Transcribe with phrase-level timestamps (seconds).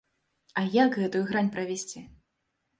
[0.61, 2.05] А як гэту грань правесці?